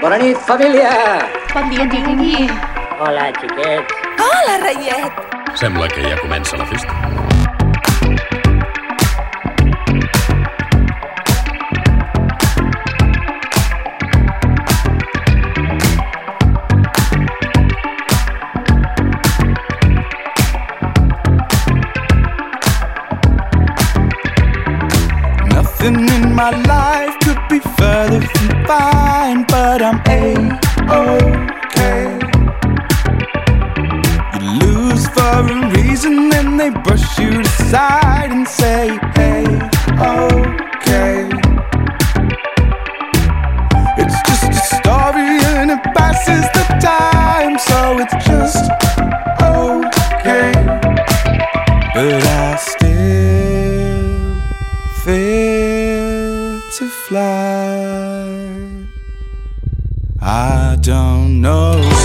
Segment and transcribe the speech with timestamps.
[0.00, 0.90] Bona nit, família!
[1.54, 2.50] Bon dia, tingui.
[3.00, 3.94] Hola, xiquets.
[4.20, 5.12] Hola, reiet!
[5.56, 6.92] Sembla que ja comença la festa.
[25.54, 27.25] Nothing in my life
[27.60, 31.46] further from fine, but I'm a-okay.
[34.40, 39.44] You lose for a reason, then they brush you aside and say, hey,
[39.98, 41.28] okay.
[43.98, 48.70] It's just a story and it passes the time, so it's just
[49.42, 50.52] okay.
[51.94, 54.40] But I still
[55.02, 55.45] fear
[56.78, 58.86] to fly.
[60.20, 61.95] I don't know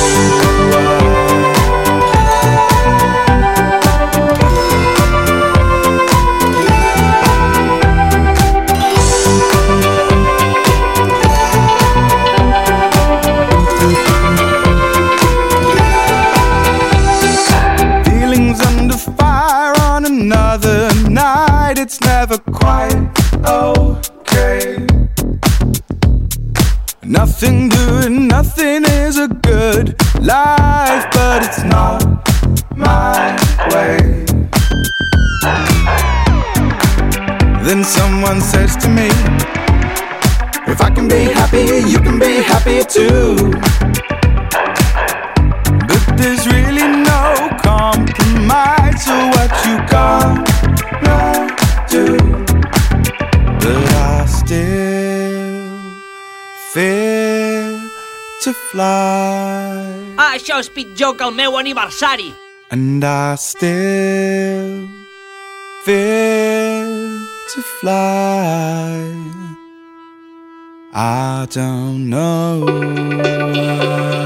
[37.81, 39.07] Then someone says to me,
[40.71, 43.49] If I can be happy, you can be happy too.
[45.89, 51.49] But there's really no compromise to what you gonna
[51.89, 52.05] do.
[53.63, 55.79] But I still
[56.73, 57.81] fear
[58.43, 60.13] to fly.
[60.19, 62.29] Ah, això és pitjor que el meu aniversari.
[62.69, 64.87] And I still
[65.83, 66.70] fear
[67.53, 69.13] to fly.
[70.93, 72.65] I don't know.
[72.65, 74.20] why.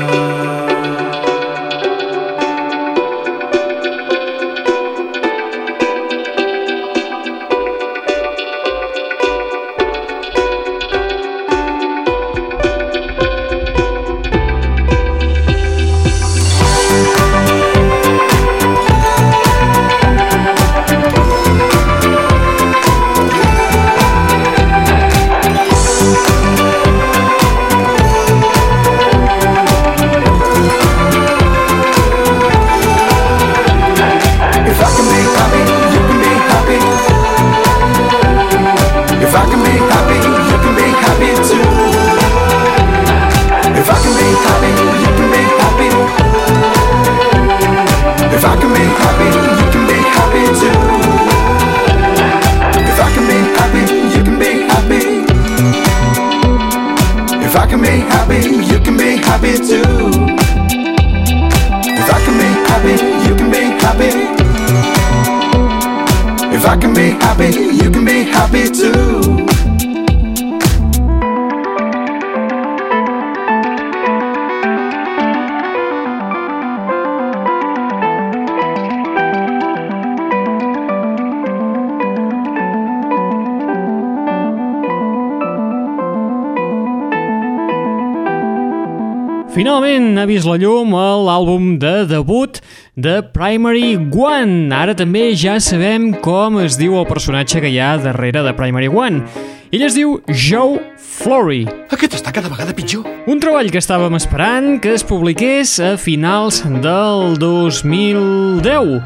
[89.56, 92.58] Finalment ha vist la llum a l'àlbum de debut
[93.00, 94.68] de Primary One.
[94.76, 98.92] Ara també ja sabem com es diu el personatge que hi ha darrere de Primary
[98.92, 99.24] One.
[99.72, 101.62] Ell es diu Joe Flory.
[101.88, 103.08] Aquest està cada vegada pitjor.
[103.32, 109.00] Un treball que estàvem esperant que es publiqués a finals del 2010.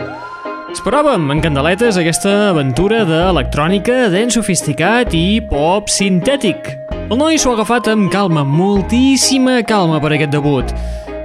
[0.74, 6.79] Esperàvem en candeletes aquesta aventura d'electrònica, dent sofisticat i pop sintètic.
[7.10, 10.70] El noi s'ho ha agafat amb calma, moltíssima calma per aquest debut.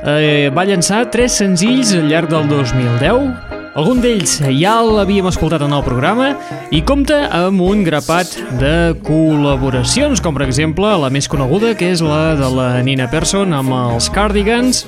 [0.08, 3.26] Eh, va llançar tres senzills al llarg del 2010,
[3.76, 6.30] algun d'ells ja l'havíem escoltat en el programa
[6.72, 8.32] i compta amb un grapat
[8.62, 13.52] de col·laboracions, com per exemple la més coneguda, que és la de la Nina Persson
[13.52, 14.86] amb els Cardigans,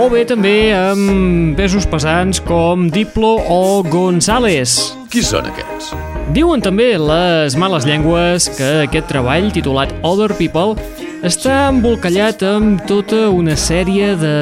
[0.00, 4.78] o bé també amb pesos pesants com Diplo o González.
[5.12, 5.92] Qui són aquests?
[6.28, 10.76] Diuen també les males llengües que aquest treball, titulat Other People,
[11.26, 14.34] està embolcallat amb tota una sèrie de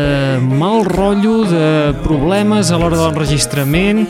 [0.44, 4.02] mal rotllo, de problemes a l'hora de l'enregistrament.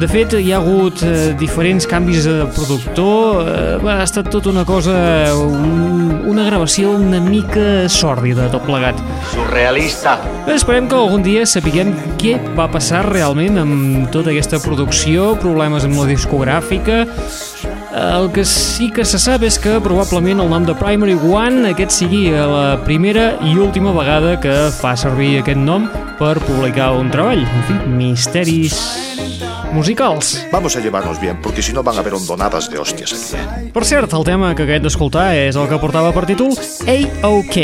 [0.00, 4.66] De fet, hi ha hagut eh, diferents canvis de productor, eh, ha estat tota una
[4.68, 4.94] cosa,
[5.38, 9.00] un, una gravació una mica sòrdida, tot plegat.
[9.32, 10.18] Surrealista.
[10.52, 16.02] Esperem que algun dia sapiguem què va passar realment amb tota aquesta producció, problemes amb
[16.02, 17.04] la discogràfica,
[17.92, 21.94] el que sí que se sap és que probablement el nom de Primary One aquest
[22.00, 25.88] sigui la primera i última vegada que fa servir aquest nom
[26.18, 27.42] per publicar un treball.
[27.42, 28.78] En fi, misteris
[29.72, 30.46] musicals.
[30.52, 33.70] Vamos a llevarnos bien, porque si no van a haber hondonadas de hostias aquí.
[33.70, 36.54] Per cert, el tema que acabem d'escoltar és el que portava per títol
[36.86, 37.58] A-OK.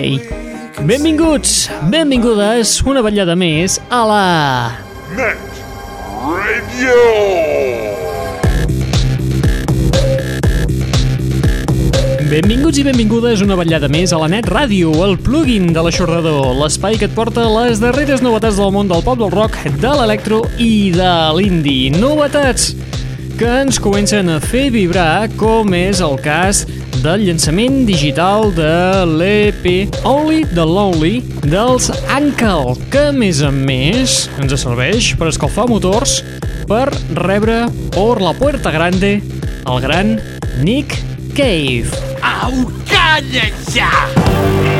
[0.87, 4.25] Benvinguts, benvingudes, una vetllada més a la...
[12.37, 16.99] Benvinguts i benvingudes una vetllada més a la Net Ràdio, el plugin de l'aixordador, l'espai
[17.01, 20.91] que et porta les darreres novetats del món del pop, del rock, de l'electro i
[20.93, 21.95] de l'indie.
[21.97, 22.75] Novetats
[23.41, 26.67] que ens comencen a fer vibrar, com és el cas
[27.01, 28.75] del llançament digital de
[29.15, 31.89] l'EP Only the Lonely dels
[32.19, 36.19] Uncle, que a més a més ens serveix per escalfar motors
[36.69, 37.63] per rebre
[37.97, 40.19] por la puerta grande el gran
[40.61, 41.01] Nick
[41.33, 42.16] Cave.
[42.27, 42.51] 啊！
[42.91, 43.41] 干你
[43.71, 44.76] 家！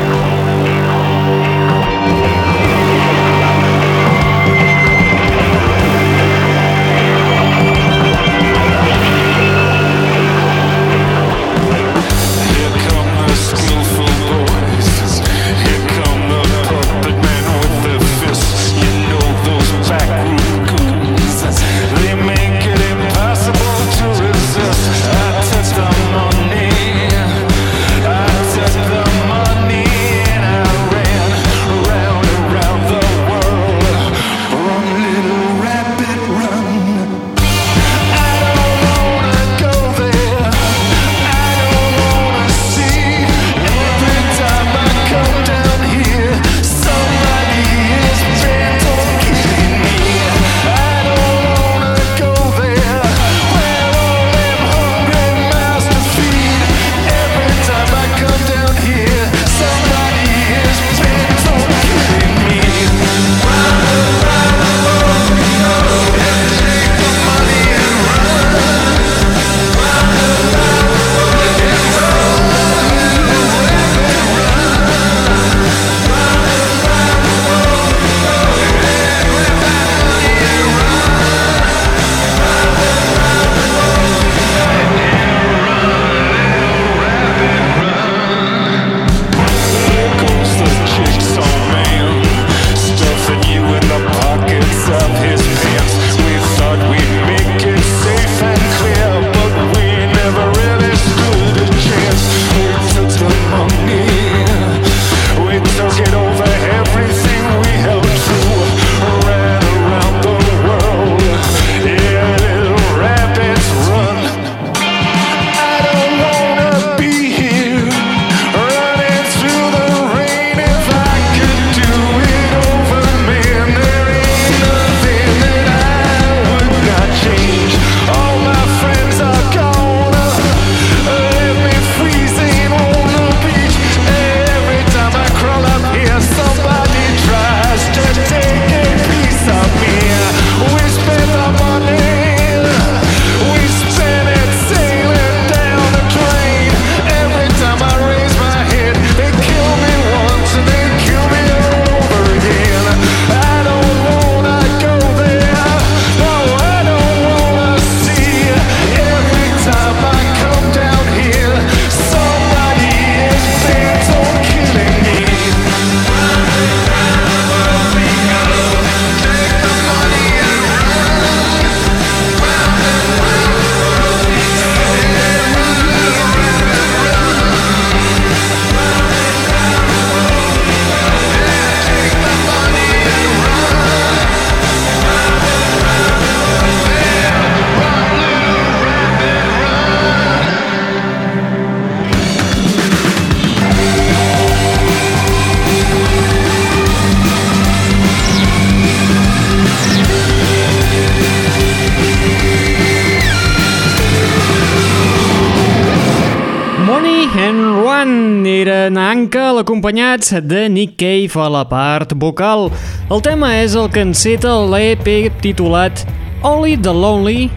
[209.67, 212.69] Acompanyats de Nick Cave a la part vocal.
[213.11, 216.05] El tema és el que enceta l'EP titulat
[216.39, 217.49] Only the Lonely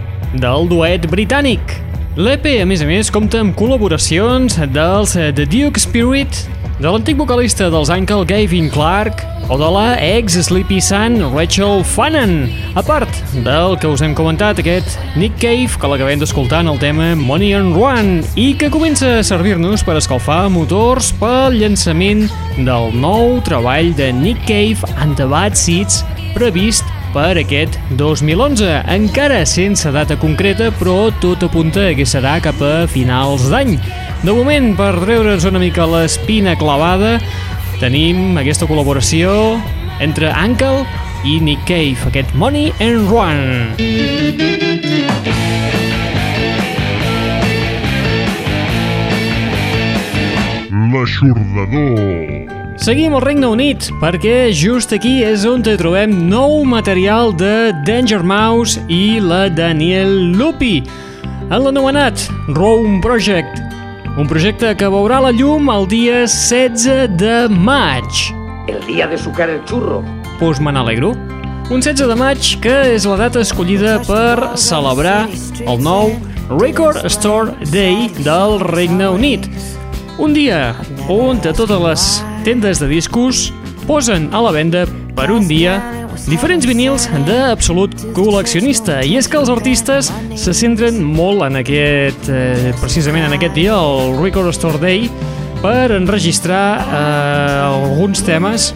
[0.42, 1.62] del duet britànic.
[2.18, 6.42] L'EP, a més a més, compta amb col·laboracions dels The Duke Spirit,
[6.80, 9.20] de l'antic vocalista dels Uncle Gavin Clark
[9.52, 13.10] o de la ex Sleepy Sun Rachel Fannin, a part
[13.44, 17.52] del que us hem comentat, aquest Nick Cave, que l'acabem d'escoltar en el tema Money
[17.58, 23.92] and Run, i que comença a servir-nos per escalfar motors pel llançament del nou treball
[23.98, 26.00] de Nick Cave and the Bad Seeds
[26.32, 32.86] previst per aquest 2011, encara sense data concreta, però tot apunta que serà cap a
[32.90, 33.76] finals d'any.
[34.22, 37.16] De moment, per treure's una mica l'espina clavada,
[37.80, 39.58] tenim aquesta col·laboració
[40.00, 40.84] entre Uncle
[41.24, 43.40] i Nick Cave, aquest Money and Run.
[50.90, 52.39] L'aixordador.
[52.80, 58.22] Seguim al Regne Unit, perquè just aquí és on te trobem nou material de Danger
[58.24, 60.78] Mouse i la Daniel Lupi,
[61.52, 62.24] en l'anomenat
[62.56, 63.60] Rome Project,
[64.16, 68.22] un projecte que veurà la llum el dia 16 de maig.
[68.72, 70.00] El día de sucar el churro.
[70.38, 71.12] Pues me n'alegro.
[71.68, 75.28] Un 16 de maig que és la data escollida per celebrar
[75.66, 76.16] el nou
[76.56, 79.52] Record Store Day del Regne Unit.
[80.16, 80.72] Un dia
[81.12, 82.10] on a totes les
[82.44, 83.50] tendes de discos
[83.86, 85.78] posen a la venda per un dia
[86.28, 92.72] diferents vinils d'absolut col·leccionista i és que els artistes se centren molt en aquest, eh,
[92.80, 95.08] precisament en aquest dia, el Record Store Day,
[95.60, 98.70] per enregistrar eh, alguns temes,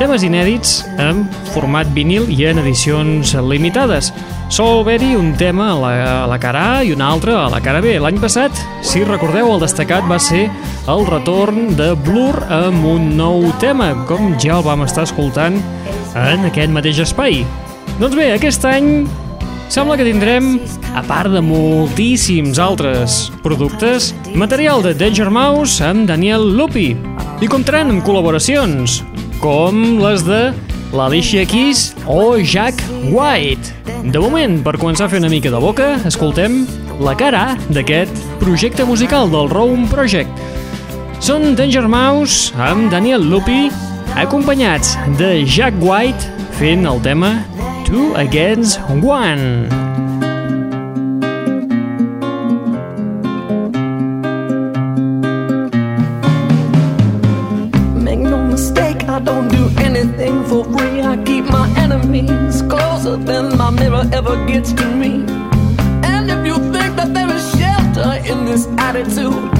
[0.00, 4.12] temes inèdits en format vinil i en edicions limitades.
[4.50, 5.90] Sol haver-hi un tema a la,
[6.24, 7.92] a la cara A i un altre a la cara B.
[8.02, 8.50] L'any passat,
[8.82, 10.48] si recordeu, el destacat va ser
[10.90, 15.60] el retorn de Blur amb un nou tema, com ja el vam estar escoltant
[16.18, 17.44] en aquest mateix espai.
[18.00, 19.06] Doncs bé, aquest any
[19.70, 20.56] sembla que tindrem,
[20.98, 26.88] a part de moltíssims altres productes, material de Danger Mouse amb Daniel Lupi.
[27.38, 28.98] I comptaran amb col·laboracions,
[29.38, 30.48] com les de
[30.92, 33.74] l'Alicia Keys o Jack White.
[34.10, 36.64] De moment, per començar a fer una mica de boca, escoltem
[37.00, 40.30] la cara d'aquest projecte musical del Rome Project.
[41.20, 43.68] Són Danger Mouse amb Daniel Lupi,
[44.20, 47.38] acompanyats de Jack White fent el tema
[47.88, 49.79] Two Against One.
[64.30, 65.24] Mirror ever gets to me.
[66.04, 69.59] And if you think that there is shelter in this attitude,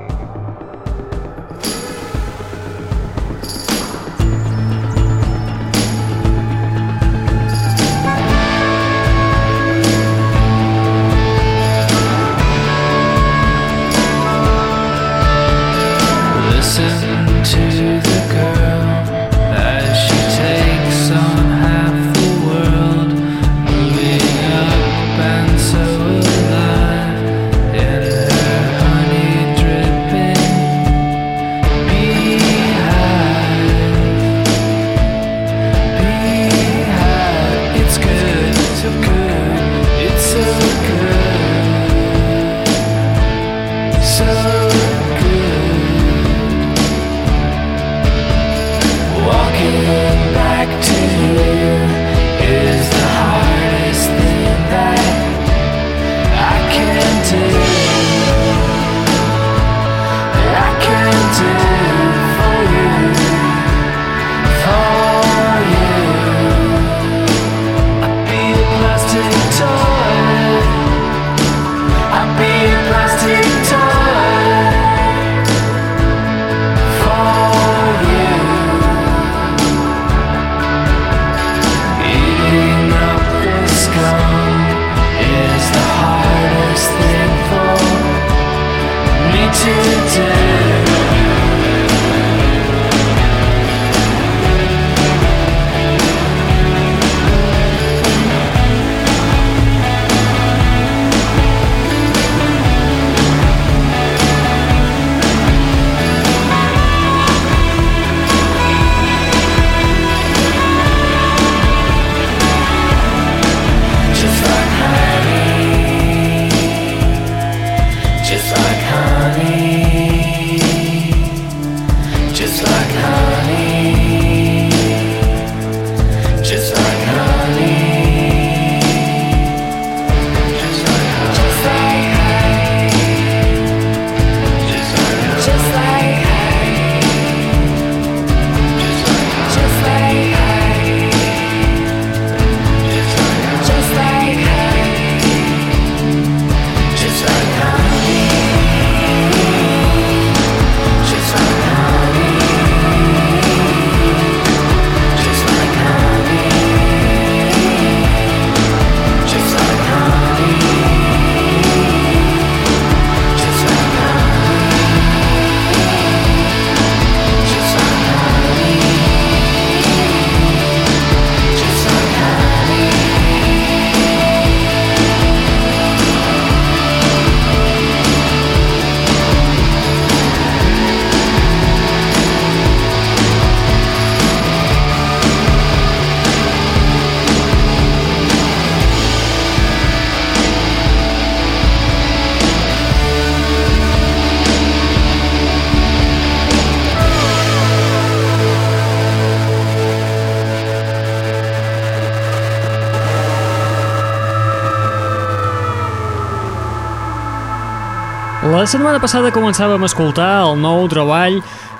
[208.61, 211.39] La setmana passada començàvem a escoltar el nou treball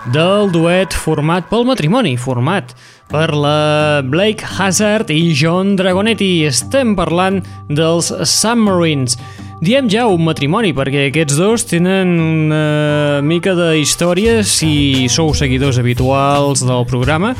[0.09, 2.71] del duet format pel matrimoni, format
[3.11, 6.31] per la Blake Hazard i John Dragonetti.
[6.49, 7.37] Estem parlant
[7.69, 9.13] dels Submarines.
[9.61, 15.77] Diem ja un matrimoni perquè aquests dos tenen una mica de història si sou seguidors
[15.77, 17.35] habituals del programa.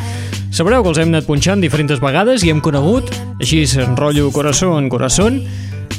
[0.54, 3.10] Sabreu que els hem anat punxant diferents vegades i hem conegut,
[3.42, 5.42] així s'enrotllo corazón, corazón,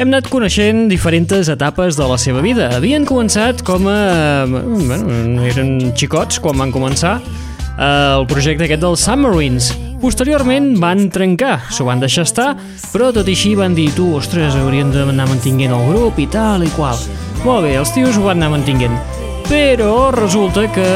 [0.02, 2.72] hem anat coneixent diferents etapes de la seva vida.
[2.74, 4.42] Havien començat com a...
[4.50, 9.68] Bueno, eren xicots quan van començar eh, el projecte aquest dels Submarines.
[10.02, 12.48] Posteriorment van trencar, s'ho van deixar estar,
[12.90, 16.66] però tot i així van dir, tu, ostres, hauríem d'anar mantinguent el grup i tal
[16.66, 16.98] i qual.
[17.44, 18.98] Molt bé, els tios ho van anar mantinguent.
[19.46, 20.88] Però resulta que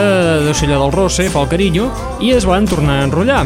[0.50, 3.44] ser allò del roce, fa el carinyo, i es van tornar a enrotllar.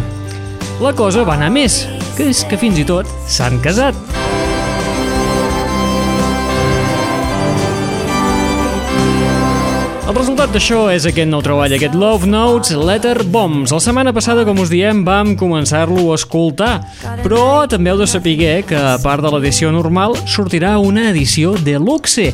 [0.81, 1.83] La cosa va anar més,
[2.17, 4.20] que és que fins i tot s'han casat.
[10.51, 13.71] Resultat d'això és aquest nou treball, aquest Love Notes Letter Bombs.
[13.71, 16.73] La setmana passada, com us diem, vam començar-lo a escoltar,
[17.23, 18.35] però també heu de saber
[18.67, 22.33] que, a part de l'edició normal, sortirà una edició deluxe,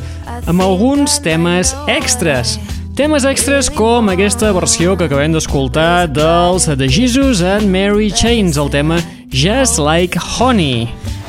[0.49, 2.55] amb alguns temes extras.
[2.97, 8.73] Temes extras com aquesta versió que acabem d'escoltar dels The Jesus and Mary Chains, el
[8.73, 8.97] tema
[9.29, 10.89] Just Like Honey.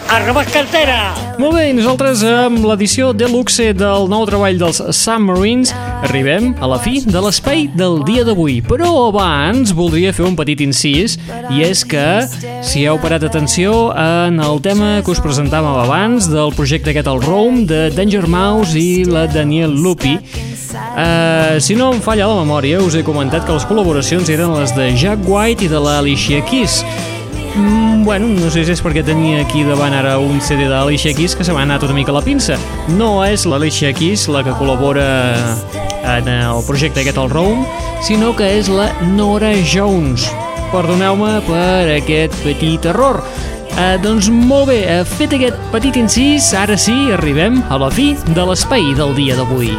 [0.10, 1.13] A cartera!
[1.38, 5.74] Molt bé, i nosaltres amb l'edició deluxe del nou treball dels Submarines
[6.08, 8.62] arribem a la fi de l'espai del dia d'avui.
[8.65, 11.17] Però abans voldria fer un petit incís
[11.52, 12.24] i és que
[12.65, 17.22] si heu parat atenció en el tema que us presentàvem abans del projecte aquest el
[17.22, 20.17] Rome de Danger Mouse i la Daniel Lupi
[20.98, 24.74] Uh, si no em falla la memòria, us he comentat que les col·laboracions eren les
[24.76, 26.82] de Jack White i de l'Alicia Keys.
[27.58, 31.34] Mm, bueno, no sé si és perquè tenia aquí davant ara un CD d'Alicia Keys
[31.36, 32.58] que se m'ha anat una mica la pinça.
[32.93, 35.08] No és l'Alicia Keys la que col·labora
[36.06, 37.65] en el projecte aquest al Rome,
[38.06, 40.28] sinó que és la Nora Jones.
[40.72, 43.24] Perdoneu-me per aquest petit error.
[43.78, 48.12] Uh, doncs molt bé, uh, fet aquest petit incís, ara sí, arribem a la fi
[48.34, 49.74] de l'espai del dia d'avui.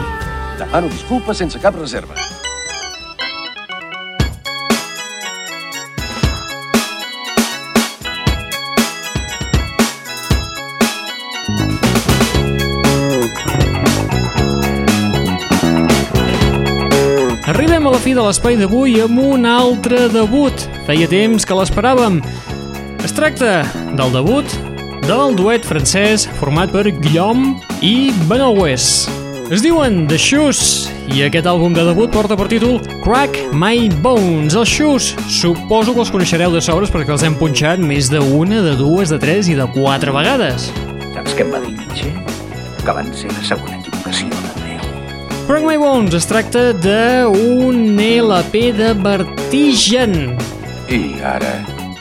[0.59, 2.15] Demano disculpes sense cap reserva.
[17.79, 20.65] Arribem a la fi de l'espai d'avui amb un altre debut.
[20.89, 22.17] Feia temps que l'esperàvem.
[23.07, 23.61] Es tracta
[23.95, 24.57] del debut
[25.05, 29.07] del duet francès format per Guillaume i Benoues.
[29.55, 34.59] Es diuen The Shoes i aquest àlbum de debut porta per títol Crack My Bones.
[34.59, 38.59] Els Shoes suposo que els coneixereu de sobres perquè els hem punxat més de una,
[38.67, 40.73] de dues, de tres i de quatre vegades.
[41.15, 42.11] Saps què em va dir Nietzsche?
[42.83, 44.48] Que van ser la segona equivocació
[45.49, 50.35] Crack My Bones es tracta d'un LP de Vertigen
[50.93, 51.55] I ara...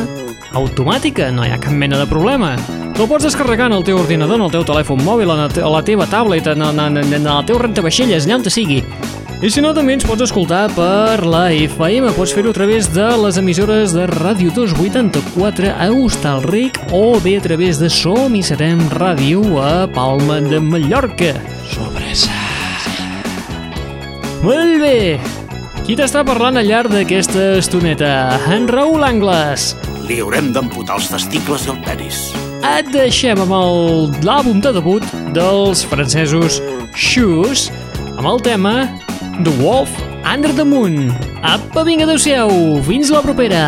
[0.54, 2.54] automàtica, no hi ha cap mena de problema.
[2.96, 6.08] Te'l pots descarregar en el teu ordinador, en el teu telèfon mòbil, en, la teva
[6.10, 8.82] tablet, en, en, en, en el teu rentavaixelles, allà on te sigui.
[9.40, 13.06] I si no, també ens pots escoltar per la FM, pots fer-ho a través de
[13.22, 18.82] les emissores de Ràdio 284 a Hostalric o bé a través de Som i Serem
[18.92, 21.32] Ràdio a Palma de Mallorca.
[21.72, 22.36] Sorpresa.
[24.44, 25.16] Molt bé.
[25.86, 28.12] Qui t'està parlant al llarg d'aquesta estoneta?
[28.52, 29.72] En Raül Angles.
[30.10, 32.16] Li haurem d'amputar els testicles i el penis.
[32.66, 33.54] Et deixem amb
[34.26, 36.58] l'àlbum de debut dels francesos
[36.98, 37.68] Shoes
[38.16, 38.74] amb el tema
[39.44, 39.94] The Wolf
[40.26, 41.12] Under the Moon.
[41.46, 42.50] Apa, vinga, adeu-siau.
[42.90, 43.62] Fins la propera.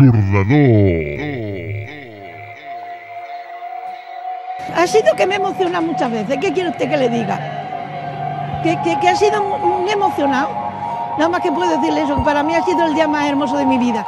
[0.00, 1.18] L'aixordador.
[4.74, 6.38] Ha sido que me emociona muchas veces.
[6.40, 8.60] ¿Qué quiere usted que le diga?
[8.62, 10.50] Que, que, que ha sido muy emocionado.
[11.16, 13.56] Nada más que puedo decirle eso, que para mí ha sido el día más hermoso
[13.56, 14.06] de mi vida.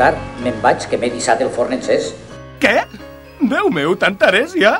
[0.00, 0.18] Tard.
[0.44, 2.12] Me'n vaig, que m'he dissat el forn encès.
[2.62, 2.82] Què?
[3.38, 4.78] Déu meu, tanta herèsia?